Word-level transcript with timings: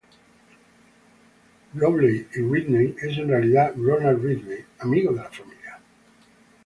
Rowling 1.75 2.27
y 2.33 2.39
Ridley 2.41 2.95
es 3.03 3.19
en 3.19 3.27
realidad 3.27 3.71
Ronald 3.77 4.23
Ridley, 4.25 4.65
amigo 4.79 5.11
de 5.11 5.17
la 5.21 5.29
familia. 5.29 5.79